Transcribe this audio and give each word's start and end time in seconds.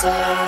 day. 0.00 0.47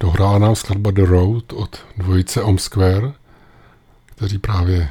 Dohrála 0.00 0.38
nám 0.38 0.56
skladba 0.56 0.90
The 0.90 1.06
Road 1.06 1.52
od 1.52 1.84
dvojice 1.96 2.42
Om 2.42 2.58
Square, 2.58 3.12
kteří 4.06 4.38
právě 4.38 4.88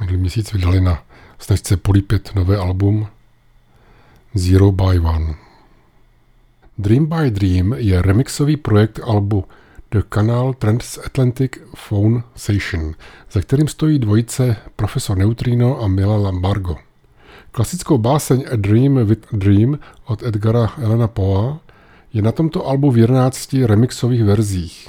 minulý 0.00 0.18
měsíc 0.18 0.52
vydali 0.52 0.80
na 0.80 1.02
snažce 1.38 1.76
polípit 1.76 2.34
nové 2.34 2.56
album 2.56 3.08
Zero 4.34 4.72
by 4.72 4.98
One. 4.98 5.43
Dream 6.78 7.06
by 7.06 7.30
Dream 7.30 7.74
je 7.78 8.02
remixový 8.02 8.56
projekt 8.56 9.00
albu 9.04 9.44
The 9.88 10.02
Canal 10.14 10.54
Transatlantic 10.54 11.58
Phone 11.74 12.22
Station, 12.34 12.94
za 13.30 13.40
kterým 13.40 13.68
stojí 13.68 13.98
dvojice 13.98 14.56
Profesor 14.76 15.18
Neutrino 15.18 15.82
a 15.82 15.88
Mila 15.88 16.16
Lambargo. 16.16 16.76
Klasickou 17.50 17.98
báseň 17.98 18.44
A 18.52 18.56
Dream 18.56 19.06
with 19.06 19.26
a 19.32 19.36
Dream 19.36 19.78
od 20.04 20.22
Edgara 20.22 20.72
Elena 20.82 21.08
Poa 21.08 21.60
je 22.12 22.22
na 22.22 22.32
tomto 22.32 22.66
albu 22.66 22.90
v 22.90 22.98
11 22.98 23.52
remixových 23.52 24.24
verzích 24.24 24.88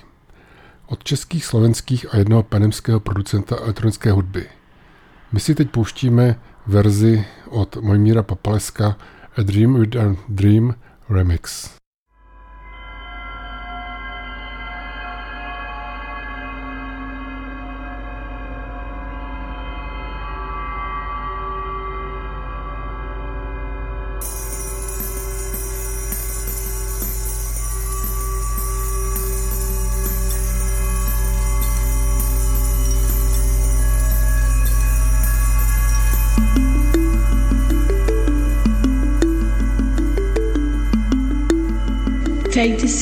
od 0.87 1.03
českých, 1.03 1.45
slovenských 1.45 2.13
a 2.13 2.17
jednoho 2.17 2.43
panemského 2.43 2.99
producenta 2.99 3.55
elektronické 3.55 4.11
hudby. 4.11 4.45
My 5.31 5.39
si 5.39 5.55
teď 5.55 5.69
pouštíme 5.69 6.39
verzi 6.67 7.25
od 7.49 7.77
Mojmíra 7.77 8.23
Papaleska 8.23 8.97
A 9.37 9.41
Dream 9.41 9.79
with 9.79 9.95
a 9.95 10.15
Dream 10.29 10.75
Remix. 11.09 11.77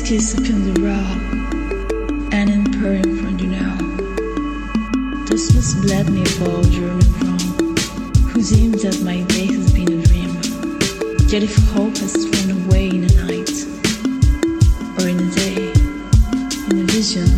Kiss 0.03 0.33
upon 0.33 0.73
the 0.73 0.81
rock, 0.81 2.33
and 2.33 2.49
in 2.49 2.63
purring 2.73 3.15
from 3.19 3.39
you 3.39 3.47
now. 3.47 3.77
This 5.27 5.55
must 5.55 5.77
let 5.85 6.09
me 6.09 6.25
fall 6.25 6.61
journey 6.63 7.05
from, 7.19 7.39
who 8.27 8.41
seems 8.41 8.81
that 8.83 9.01
my 9.01 9.21
day 9.31 9.45
has 9.45 9.71
been 9.71 9.87
a 9.87 10.03
dream. 10.03 10.35
Yet 11.31 11.43
if 11.43 11.55
hope 11.71 11.95
has 11.99 12.13
thrown 12.25 12.65
away 12.65 12.89
in 12.89 13.07
the 13.07 13.15
night, 13.23 13.55
or 14.99 15.07
in 15.07 15.17
the 15.23 15.29
day, 15.39 15.71
in 16.69 16.83
a 16.83 16.85
vision, 16.91 17.29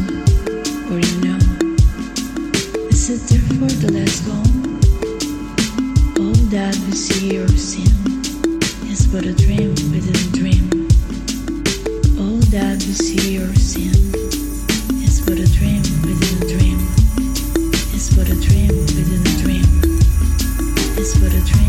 or 0.89 0.97
in 0.97 1.05
a 1.05 1.19
know, 1.21 1.41
is 2.89 3.09
it 3.13 3.21
therefore 3.29 3.73
the 3.77 3.91
last 3.93 4.25
gone? 4.25 4.53
All 6.17 6.39
that 6.49 6.75
we 6.87 6.93
see 6.93 7.37
or 7.37 7.45
is 7.45 9.05
but 9.05 9.23
a 9.23 9.33
dream 9.33 9.69
within 9.91 10.15
a 10.15 10.35
dream. 10.35 10.74
That 12.55 12.81
we 12.87 12.93
see 12.93 13.37
or 13.37 13.53
sin 13.55 13.91
is 15.03 15.19
but 15.19 15.37
a 15.37 15.45
dream 15.57 15.83
within 16.07 16.41
a 16.41 16.57
dream. 16.57 16.79
But 18.15 18.29
a 18.29 18.35
dream 18.39 18.69
within 18.95 19.19
a 19.19 19.35
dream. 19.43 19.67
But 21.19 21.33
a 21.33 21.41
dream 21.51 21.64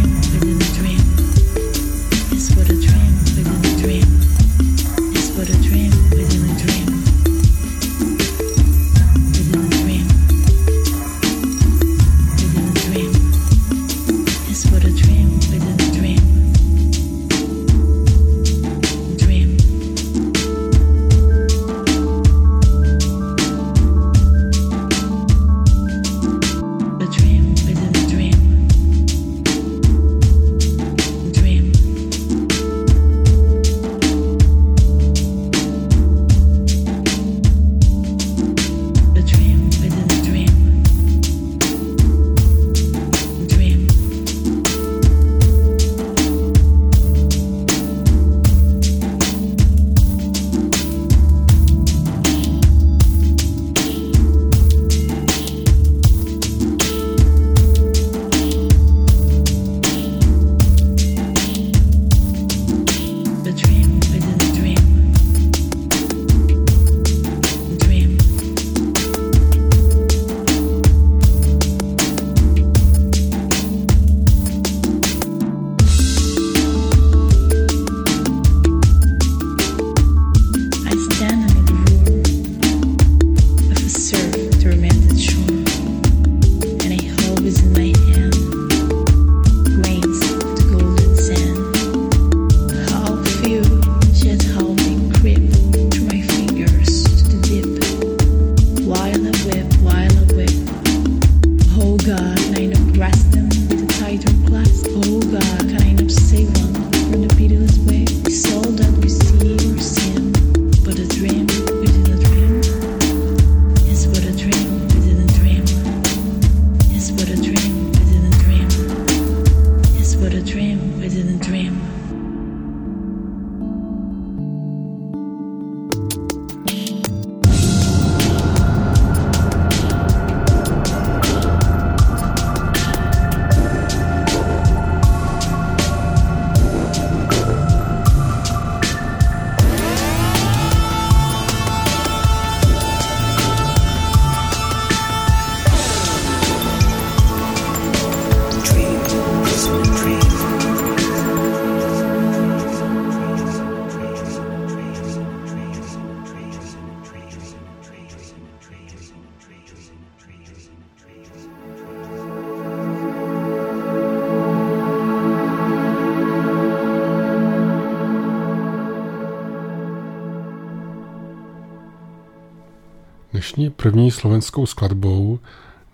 první 173.96 174.10
slovenskou 174.10 174.66
skladbou 174.66 175.38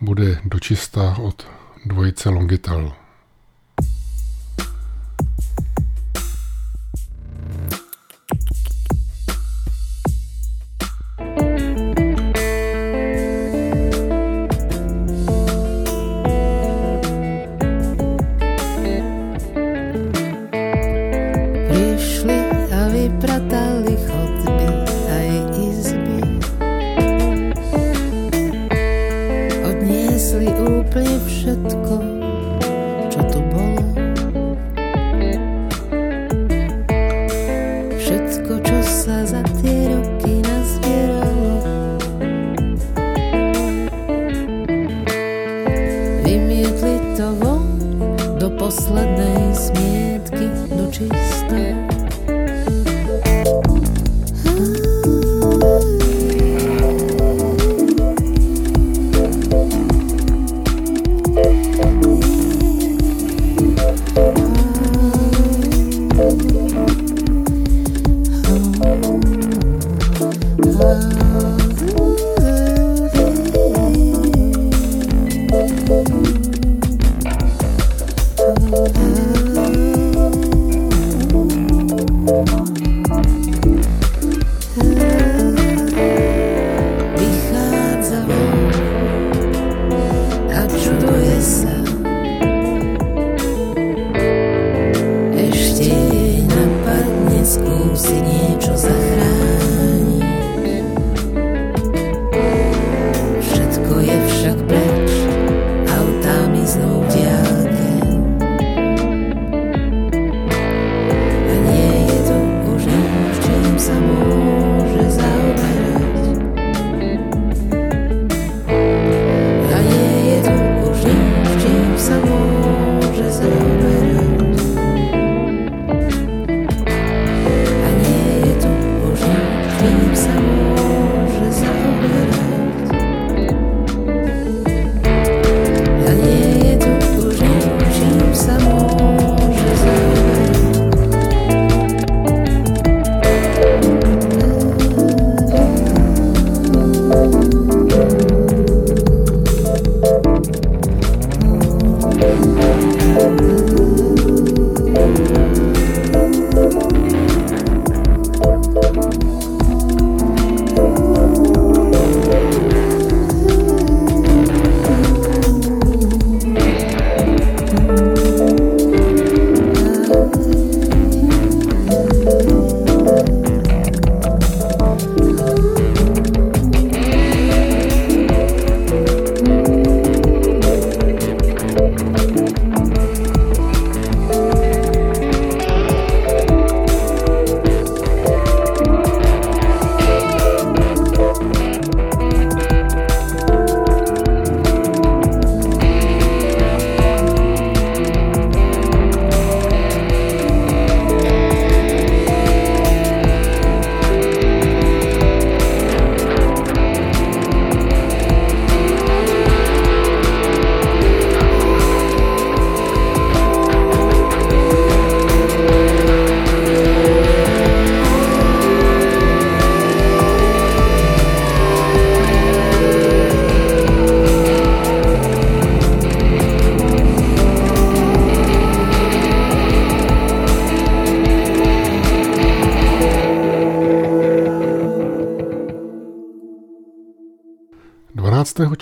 bude 0.00 0.38
dočista 0.44 1.16
od 1.18 1.47
dvojice 1.87 2.28
Longitel. 2.28 2.92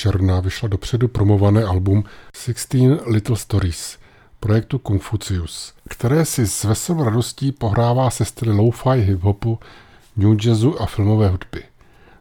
Června 0.01 0.41
vyšla 0.41 0.69
dopředu 0.69 1.09
promované 1.09 1.65
album 1.65 2.05
16 2.37 3.01
Little 3.07 3.37
Stories 3.37 3.99
projektu 4.41 4.81
Confucius, 4.87 5.75
které 5.89 6.25
si 6.25 6.47
s 6.47 6.65
veselou 6.65 7.05
radostí 7.05 7.53
pohrává 7.53 8.11
se 8.11 8.25
styly 8.25 8.57
lo-fi 8.57 9.01
hip-hopu, 9.01 9.59
new 10.17 10.45
jazzu 10.45 10.83
a 10.83 10.87
filmové 10.87 11.29
hudby. 11.29 11.63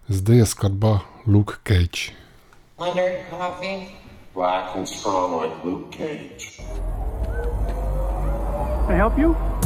Zde 0.09 0.35
je 0.35 0.45
skladba 0.45 1.05
Luke 1.27 1.55
Cage. 1.63 2.11
Leonard 2.79 3.29
Coffee? 3.29 3.87
Black 4.33 4.75
and 4.75 4.85
strong 4.85 5.43
like 5.43 5.55
Luke 5.63 5.97
Cage. 5.97 6.61
Can 8.87 8.95
I 8.95 8.97
help 8.97 9.17
you? 9.17 9.58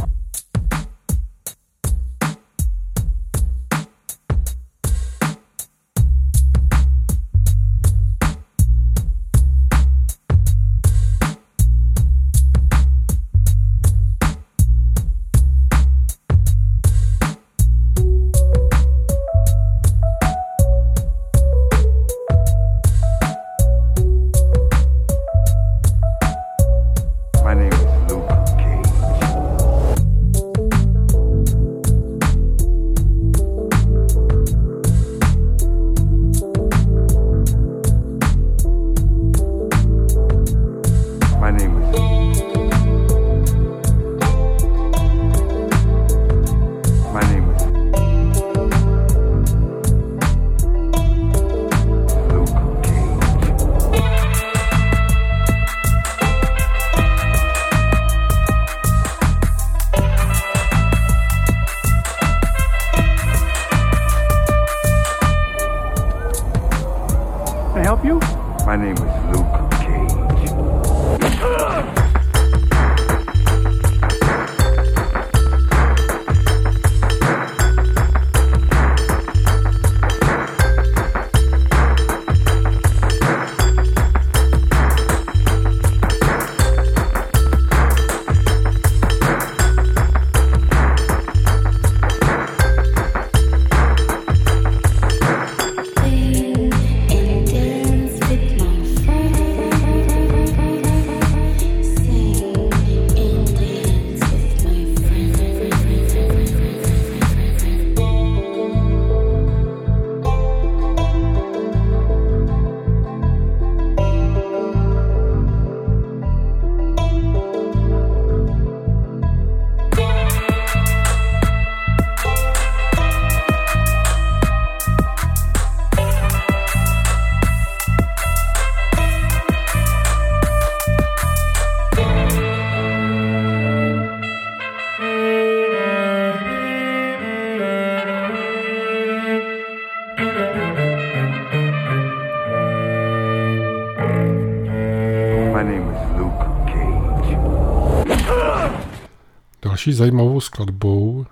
Další 149.84 149.98
zajímavou 149.98 150.40
skladbou 150.40 151.26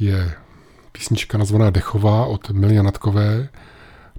je 0.00 0.34
písnička 0.92 1.38
nazvaná 1.38 1.70
Dechová 1.70 2.26
od 2.26 2.50
Mily 2.50 2.74
Janatkové. 2.74 3.48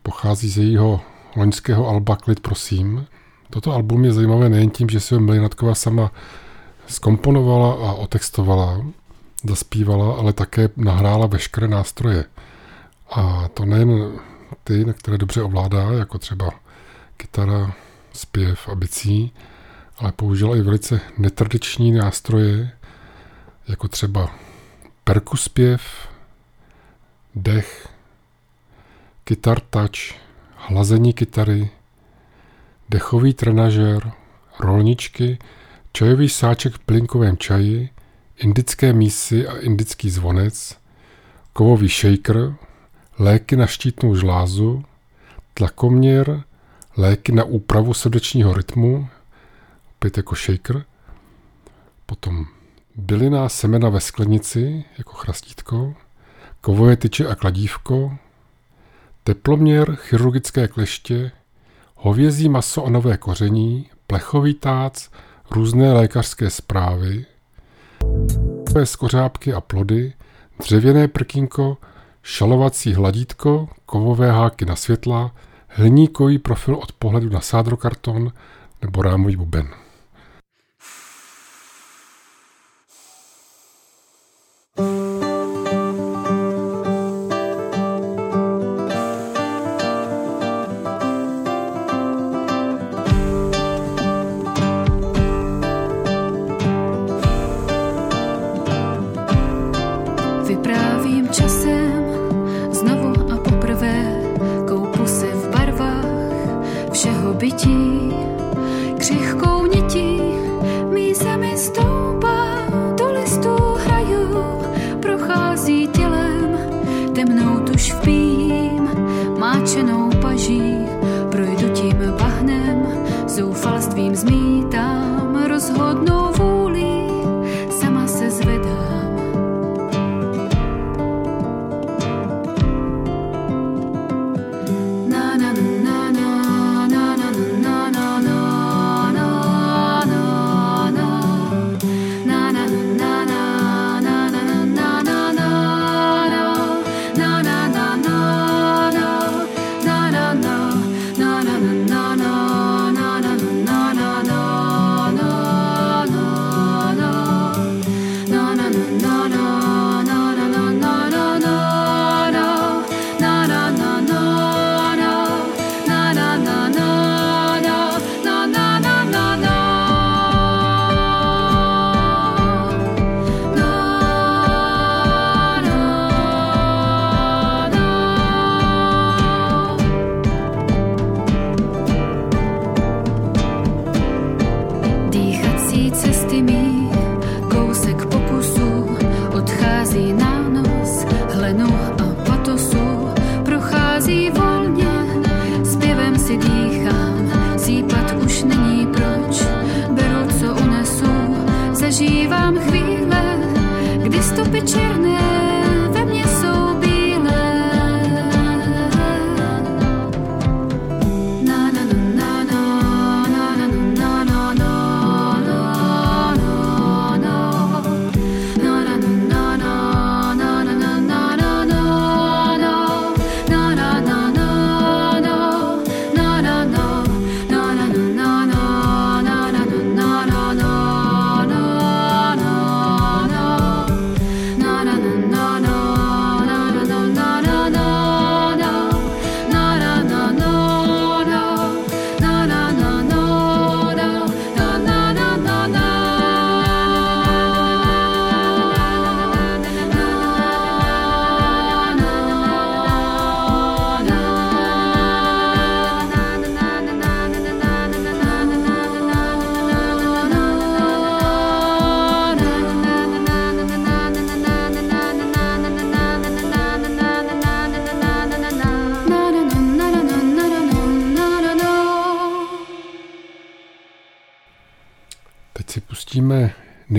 Pochází 0.04 0.50
z 0.50 0.58
jejího 0.58 1.02
loňského 1.36 1.88
alba 1.88 2.16
Klid 2.16 2.40
prosím. 2.40 3.06
Toto 3.50 3.74
album 3.74 4.06
je 4.06 4.14
zajímavé 4.14 4.50
nejen 4.50 4.70
tím, 4.70 4.90
že 4.90 5.00
si 5.00 5.14
ho 5.14 5.20
Mily 5.22 5.38
Janatková 5.38 5.76
sama 5.76 6.12
skomponovala 6.88 7.90
a 7.90 7.94
otextovala, 7.94 8.86
zaspívala, 9.44 10.16
ale 10.16 10.34
také 10.34 10.70
nahrála 10.76 11.28
veškeré 11.28 11.68
nástroje. 11.68 12.26
A 13.12 13.48
to 13.54 13.66
nejen 13.66 14.20
ty, 14.64 14.86
na 14.86 14.94
které 14.94 15.18
dobře 15.18 15.42
ovládá, 15.42 15.92
jako 15.92 16.18
třeba 16.18 16.50
kytara, 17.18 17.74
zpěv 18.14 18.70
a 18.70 18.76
bicí, 18.76 19.34
ale 19.98 20.12
použila 20.12 20.58
i 20.58 20.62
velice 20.62 21.02
netradiční 21.18 21.92
nástroje, 21.92 22.72
jako 23.70 23.88
třeba 23.88 24.36
perkuspěv, 25.04 25.82
dech, 27.36 27.90
kytar 29.24 29.60
touch, 29.60 30.16
hlazení 30.56 31.14
kytary, 31.14 31.70
dechový 32.90 33.34
trenažér, 33.34 34.12
rolničky, 34.60 35.40
čajový 35.94 36.30
sáček 36.30 36.74
v 36.74 36.80
plinkovém 36.80 37.38
čaji, 37.38 37.90
indické 38.38 38.94
mísy 38.94 39.48
a 39.48 39.58
indický 39.58 40.10
zvonec, 40.10 40.78
kovový 41.54 41.90
shaker, 41.90 42.56
léky 43.20 43.56
na 43.56 43.68
štítnou 43.68 44.16
žlázu, 44.16 44.84
tlakoměr, 45.54 46.44
léky 46.98 47.32
na 47.32 47.44
úpravu 47.44 47.94
srdečního 47.94 48.54
rytmu, 48.54 49.08
opět 49.92 50.18
jako 50.18 50.36
shaker, 50.36 50.86
potom 52.06 52.46
byliná 53.00 53.50
semena 53.50 53.90
ve 53.90 54.00
sklenici, 54.00 54.84
jako 54.98 55.14
chrastítko, 55.14 55.94
kovové 56.62 56.98
tyče 56.98 57.28
a 57.28 57.36
kladívko, 57.36 58.18
teploměr, 59.24 59.96
chirurgické 59.96 60.68
kleště, 60.68 61.32
hovězí 61.96 62.50
maso 62.50 62.86
a 62.86 62.90
nové 62.90 63.18
koření, 63.18 63.90
plechový 64.08 64.54
tác, 64.54 64.94
různé 65.52 65.94
lékařské 65.94 66.50
zprávy, 66.50 67.26
skořápky 68.84 69.54
a 69.54 69.62
plody, 69.62 70.14
dřevěné 70.60 71.08
prkínko, 71.08 71.78
šalovací 72.24 72.94
hladítko, 72.94 73.70
kovové 73.86 74.32
háky 74.32 74.66
na 74.66 74.76
světla, 74.76 75.32
hliníkový 75.68 76.40
profil 76.40 76.76
od 76.76 76.92
pohledu 76.92 77.30
na 77.30 77.42
sádrokarton 77.42 78.32
nebo 78.82 79.02
rámový 79.02 79.36
buben. 79.36 79.79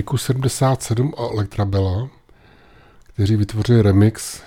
Niku 0.01 0.17
77 0.17 1.15
a 1.19 1.23
Electrabella, 1.33 2.09
kteří 3.15 3.37
vytvořili 3.37 3.83
remix 3.83 4.43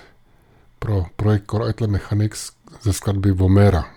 pro 0.78 1.06
projekt 1.16 1.50
Core 1.50 1.86
Mechanics 1.86 2.52
ze 2.82 2.92
skladby 2.92 3.32
Vomera. 3.32 3.93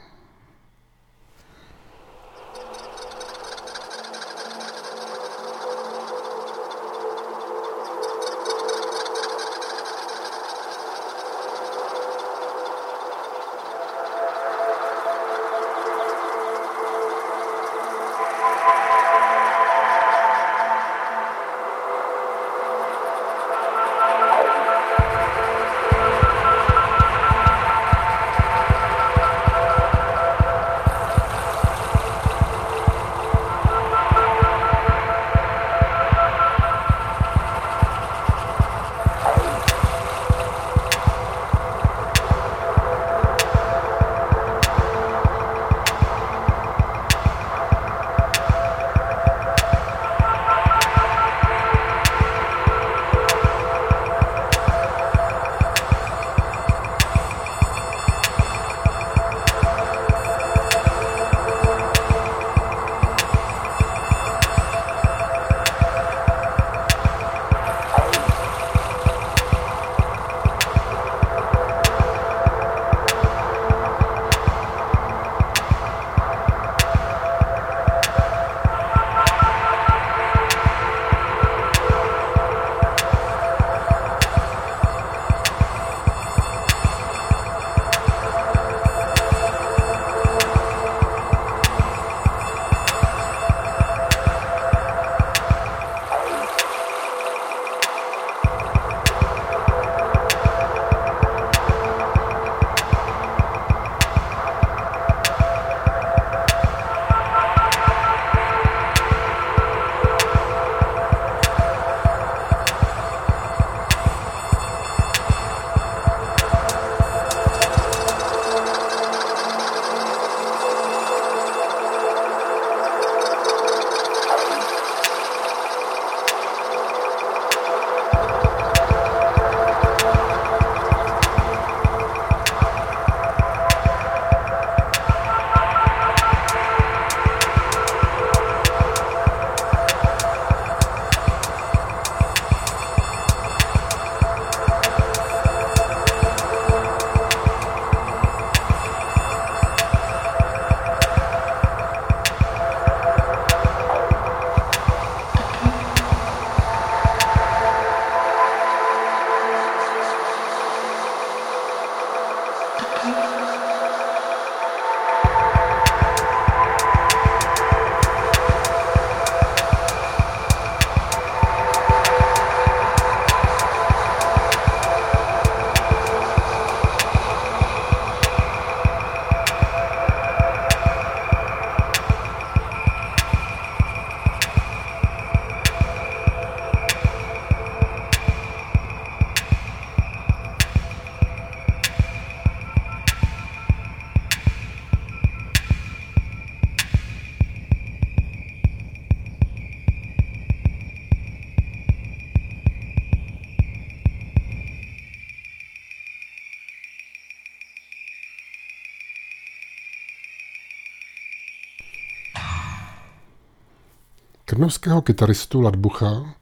Trnovského 214.57 215.01
kytaristu 215.01 215.61
Ladbucha 215.61 216.33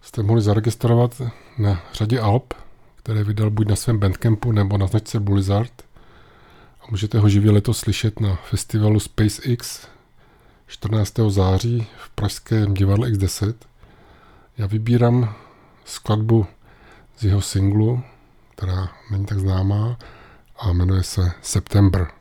jste 0.00 0.22
mohli 0.22 0.42
zaregistrovat 0.42 1.22
na 1.58 1.82
řadě 1.92 2.20
Alp, 2.20 2.54
které 2.96 3.24
vydal 3.24 3.50
buď 3.50 3.68
na 3.68 3.76
svém 3.76 3.98
bandcampu 3.98 4.52
nebo 4.52 4.78
na 4.78 4.86
značce 4.86 5.20
Blizzard. 5.20 5.72
A 6.80 6.84
můžete 6.90 7.18
ho 7.18 7.28
živě 7.28 7.50
letos 7.50 7.78
slyšet 7.78 8.20
na 8.20 8.36
festivalu 8.36 9.00
SpaceX 9.00 9.86
14. 10.66 11.14
září 11.28 11.86
v 11.96 12.10
pražském 12.10 12.74
divadle 12.74 13.10
X10. 13.10 13.54
Já 14.58 14.66
vybírám 14.66 15.34
skladbu 15.84 16.46
z 17.18 17.24
jeho 17.24 17.40
singlu, 17.40 18.02
která 18.56 18.88
není 19.10 19.26
tak 19.26 19.38
známá 19.38 19.98
a 20.58 20.72
jmenuje 20.72 21.02
se 21.02 21.32
September. 21.42 22.19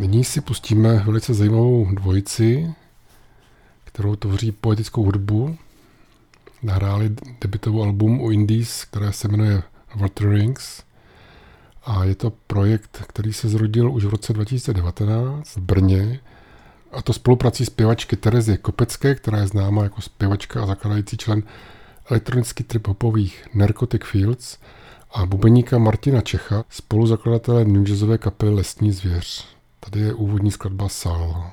Nyní 0.00 0.24
si 0.24 0.40
pustíme 0.40 0.98
velice 0.98 1.34
zajímavou 1.34 1.94
dvojici, 1.94 2.74
kterou 3.84 4.16
tvoří 4.16 4.52
poetickou 4.52 5.04
hudbu. 5.04 5.56
Nahráli 6.62 7.16
debitovou 7.40 7.82
album 7.82 8.20
u 8.20 8.30
Indies, 8.30 8.84
které 8.84 9.12
se 9.12 9.28
jmenuje 9.28 9.62
Water 9.94 10.28
Rings. 10.28 10.82
A 11.84 12.04
je 12.04 12.14
to 12.14 12.32
projekt, 12.46 13.04
který 13.08 13.32
se 13.32 13.48
zrodil 13.48 13.92
už 13.92 14.04
v 14.04 14.08
roce 14.08 14.32
2019 14.32 15.56
v 15.56 15.60
Brně. 15.60 16.20
A 16.92 17.02
to 17.02 17.12
spoluprací 17.12 17.64
zpěvačky 17.64 18.16
Terezy 18.16 18.56
Kopecké, 18.56 19.14
která 19.14 19.38
je 19.38 19.46
známá 19.46 19.82
jako 19.82 20.00
zpěvačka 20.00 20.62
a 20.62 20.66
zakladající 20.66 21.16
člen 21.16 21.42
elektronicky 22.10 22.64
trip-hopových 22.64 23.44
Narcotic 23.54 24.02
Fields 24.04 24.58
a 25.10 25.26
bubeníka 25.26 25.78
Martina 25.78 26.20
Čecha, 26.20 26.64
spoluzakladatele 26.68 27.64
new 27.64 27.88
jazzové 27.88 28.18
kapely 28.18 28.54
Lesní 28.54 28.92
zvěř. 28.92 29.59
Tady 29.80 30.00
je 30.00 30.14
úvodní 30.14 30.50
skladba 30.50 30.88
Sal. 30.88 31.50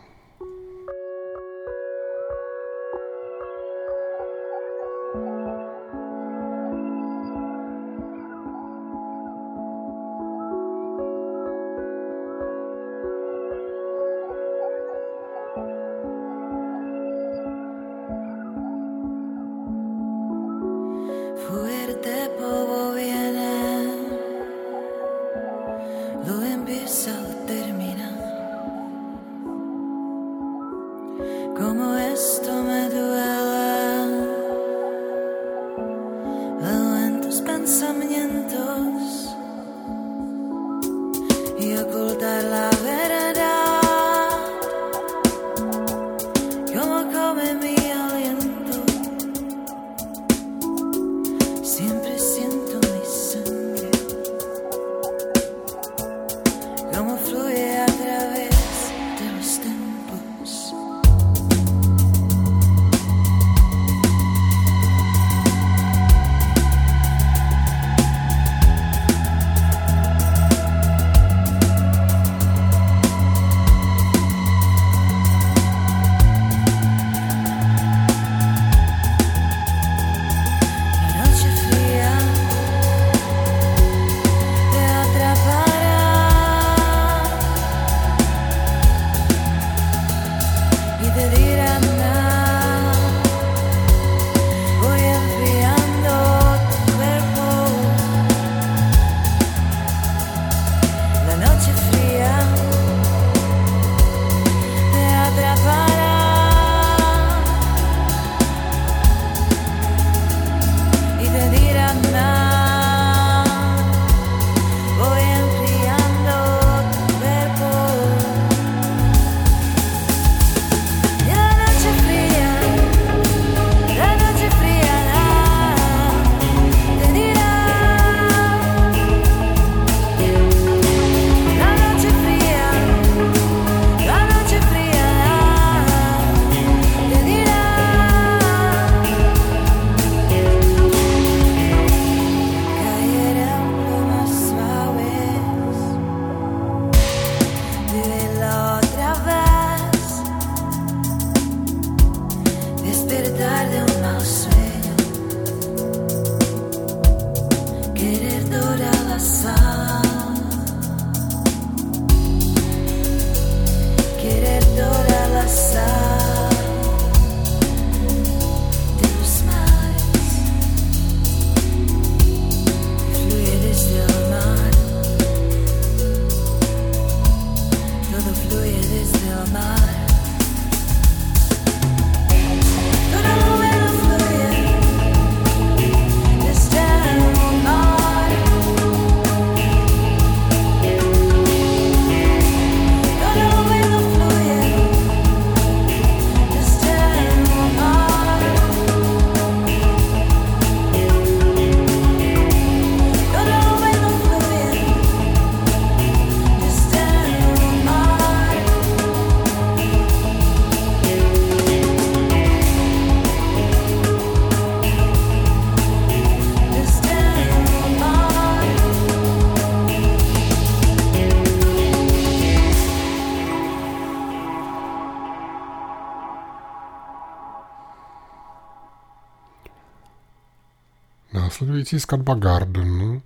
Následující 231.88 232.04
skladba 232.04 232.34
Garden 232.34 233.22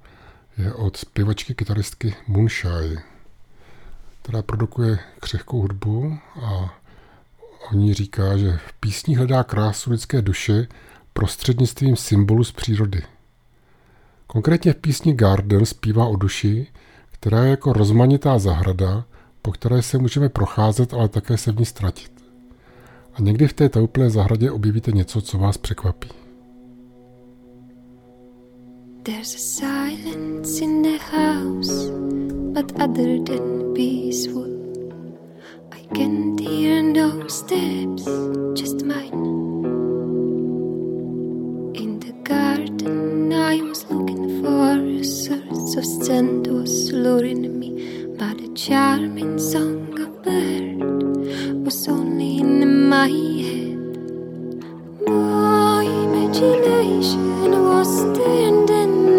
je 0.57 0.73
od 0.73 0.97
zpěvačky 0.97 1.55
kytaristky 1.55 2.15
Moonshine, 2.27 3.03
která 4.21 4.41
produkuje 4.41 4.99
křehkou 5.19 5.61
hudbu 5.61 6.17
a 6.41 6.73
o 7.71 7.75
ní 7.75 7.93
říká, 7.93 8.37
že 8.37 8.59
v 8.67 8.73
písni 8.73 9.15
hledá 9.15 9.43
krásu 9.43 9.91
lidské 9.91 10.21
duše 10.21 10.67
prostřednictvím 11.13 11.95
symbolu 11.95 12.43
z 12.43 12.51
přírody. 12.51 13.01
Konkrétně 14.27 14.73
v 14.73 14.77
písni 14.77 15.13
Garden 15.13 15.65
zpívá 15.65 16.05
o 16.05 16.15
duši, 16.15 16.67
která 17.11 17.43
je 17.43 17.49
jako 17.49 17.73
rozmanitá 17.73 18.39
zahrada, 18.39 19.05
po 19.41 19.51
které 19.51 19.81
se 19.81 19.97
můžeme 19.97 20.29
procházet, 20.29 20.93
ale 20.93 21.09
také 21.09 21.37
se 21.37 21.51
v 21.51 21.59
ní 21.59 21.65
ztratit. 21.65 22.11
A 23.13 23.21
někdy 23.21 23.47
v 23.47 23.53
té 23.53 23.69
tauplé 23.69 24.09
zahradě 24.09 24.51
objevíte 24.51 24.91
něco, 24.91 25.21
co 25.21 25.37
vás 25.37 25.57
překvapí. 25.57 26.20
There's 29.03 29.33
a 29.33 29.39
silence 29.39 30.59
in 30.59 30.83
the 30.83 30.99
house, 30.99 31.89
but 32.53 32.71
other 32.79 33.17
than 33.17 33.73
peaceful. 33.73 34.45
I 35.71 35.79
can't 35.95 36.39
hear 36.39 36.83
no 36.83 37.27
steps, 37.27 38.05
just 38.53 38.85
mine. 38.85 39.25
In 41.73 41.97
the 41.99 42.13
garden, 42.23 43.33
I 43.33 43.63
was 43.63 43.89
looking 43.89 44.43
for 44.43 44.77
a 44.77 45.03
source 45.03 45.75
of 45.77 46.05
scent 46.05 46.45
was 46.45 46.91
luring 46.93 47.57
me, 47.57 48.05
but 48.19 48.39
a 48.39 48.53
charming 48.53 49.39
song 49.39 49.99
of 49.99 50.21
bird 50.21 51.65
was 51.65 51.87
only 51.87 52.37
in 52.37 52.87
my 52.87 53.07
head. 53.07 53.80
My 55.07 55.83
imagination 55.83 57.51
was 57.65 57.87
standing. 58.01 59.10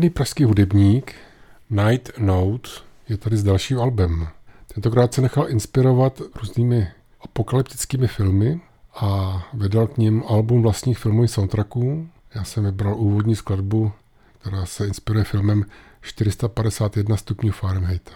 Slavný 0.00 0.10
pražský 0.10 0.44
hudebník 0.44 1.14
Night 1.70 2.18
Note 2.18 2.70
je 3.08 3.16
tady 3.16 3.36
s 3.36 3.42
dalším 3.42 3.80
albem. 3.80 4.28
Tentokrát 4.74 5.14
se 5.14 5.20
nechal 5.20 5.50
inspirovat 5.50 6.22
různými 6.40 6.88
apokalyptickými 7.20 8.06
filmy 8.06 8.60
a 8.94 9.42
vydal 9.54 9.86
k 9.86 9.98
ním 9.98 10.24
album 10.28 10.62
vlastních 10.62 10.98
filmových 10.98 11.30
soundtracků. 11.30 12.08
Já 12.34 12.44
jsem 12.44 12.64
vybral 12.64 12.94
úvodní 12.96 13.36
skladbu, 13.36 13.92
která 14.38 14.66
se 14.66 14.86
inspiruje 14.86 15.24
filmem 15.24 15.64
451 16.00 17.16
stupňů 17.16 17.52
Fahrenheita. 17.52 18.12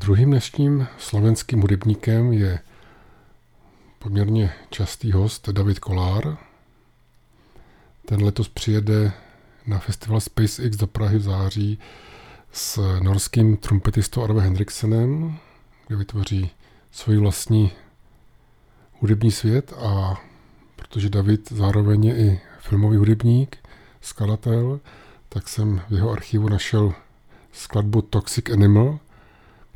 Druhým 0.00 0.30
dnešním 0.30 0.86
slovenským 0.98 1.60
hudebníkem 1.60 2.32
je 2.32 2.58
poměrně 3.98 4.52
častý 4.70 5.12
host 5.12 5.48
David 5.48 5.78
Kolár. 5.78 6.38
Ten 8.06 8.22
letos 8.22 8.48
přijede 8.48 9.12
na 9.66 9.78
festival 9.78 10.20
SpaceX 10.20 10.76
do 10.76 10.86
Prahy 10.86 11.18
v 11.18 11.22
září 11.22 11.78
s 12.52 12.98
norským 13.02 13.56
trumpetistou 13.56 14.22
Arve 14.24 14.40
Hendriksenem, 14.40 15.38
kde 15.86 15.96
vytvoří 15.96 16.50
svůj 16.90 17.16
vlastní 17.16 17.72
hudební 18.92 19.30
svět 19.30 19.72
a 19.72 20.20
protože 20.76 21.08
David 21.08 21.52
zároveň 21.52 22.04
je 22.04 22.16
i 22.16 22.40
filmový 22.60 22.96
hudebník, 22.96 23.56
skladatel, 24.00 24.80
tak 25.28 25.48
jsem 25.48 25.82
v 25.88 25.92
jeho 25.92 26.10
archivu 26.10 26.48
našel 26.48 26.94
skladbu 27.52 28.02
Toxic 28.02 28.50
Animal, 28.50 28.98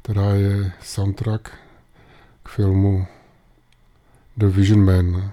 která 0.05 0.35
je 0.35 0.73
soundtrack 0.83 1.49
k 2.43 2.49
filmu 2.49 3.07
The 4.37 4.47
Vision 4.47 4.85
Man. 4.85 5.33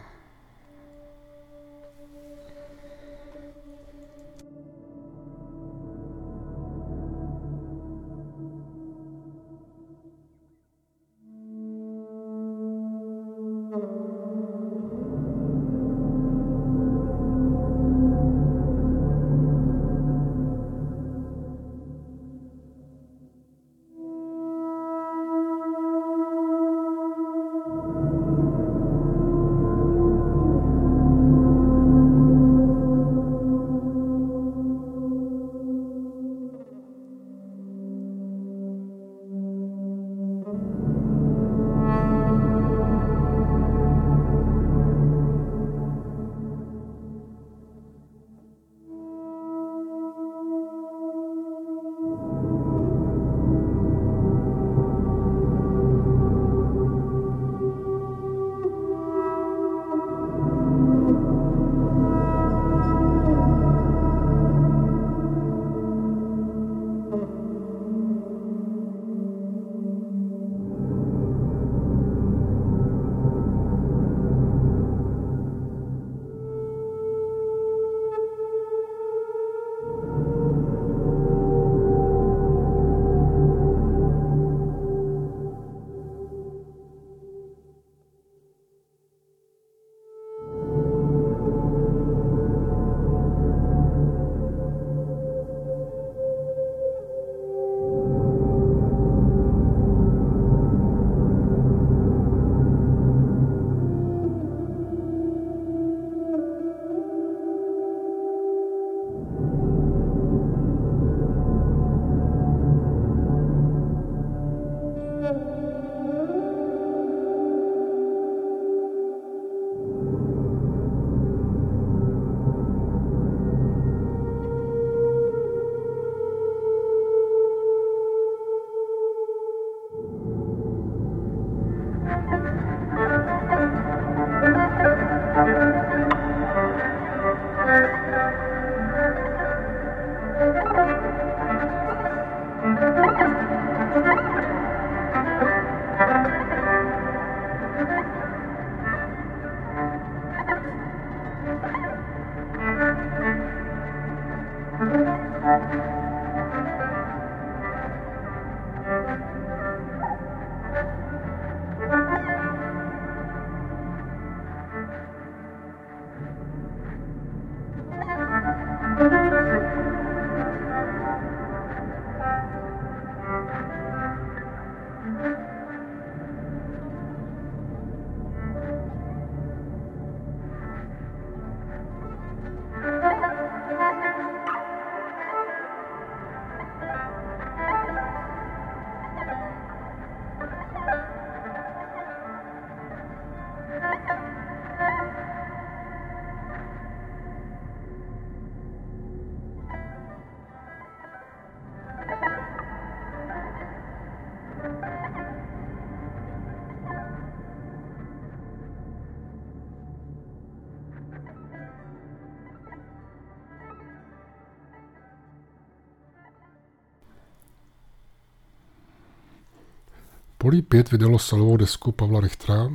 Polí 220.52 220.62
5 220.62 220.92
vydalo 220.92 221.20
solovou 221.20 221.58
desku 221.58 221.92
Pavla 221.92 222.20
Richtera, 222.20 222.70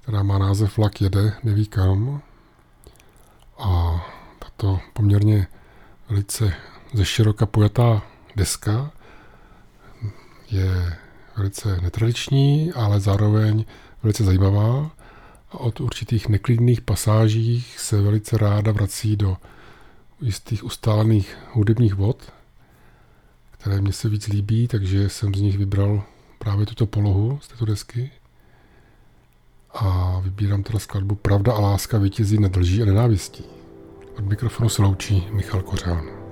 která 0.00 0.22
má 0.22 0.38
název 0.38 0.76
Vlak 0.76 1.00
jede, 1.00 1.32
neví 1.44 1.66
kam. 1.66 2.22
A 3.58 4.02
tato 4.38 4.80
poměrně 4.92 5.46
velice 6.08 6.54
ze 6.94 7.04
široka 7.04 7.46
pojatá 7.46 8.02
deska 8.36 8.90
je 10.50 10.96
velice 11.36 11.80
netradiční, 11.80 12.72
ale 12.72 13.00
zároveň 13.00 13.64
velice 14.02 14.24
zajímavá. 14.24 14.90
A 15.50 15.60
od 15.60 15.80
určitých 15.80 16.28
neklidných 16.28 16.80
pasážích 16.80 17.80
se 17.80 18.00
velice 18.00 18.38
ráda 18.38 18.72
vrací 18.72 19.16
do 19.16 19.36
jistých 20.20 20.64
ustálených 20.64 21.36
hudebních 21.52 21.94
vod, 21.94 22.32
které 23.50 23.80
mě 23.80 23.92
se 23.92 24.08
víc 24.08 24.28
líbí, 24.28 24.68
takže 24.68 25.08
jsem 25.08 25.34
z 25.34 25.40
nich 25.40 25.58
vybral 25.58 26.04
právě 26.46 26.66
tuto 26.66 26.86
polohu 26.86 27.38
z 27.42 27.48
této 27.48 27.64
desky. 27.64 28.10
A 29.74 30.20
vybírám 30.24 30.62
teda 30.62 30.78
skladbu 30.78 31.14
Pravda 31.14 31.52
a 31.52 31.60
láska 31.60 31.98
vítězí 31.98 32.38
nad 32.40 32.56
lží 32.56 32.82
a 32.82 32.86
nenávistí. 32.86 33.44
Od 34.18 34.24
mikrofonu 34.24 34.68
se 34.68 34.82
loučí 34.82 35.26
Michal 35.32 35.62
Kořán. 35.62 36.25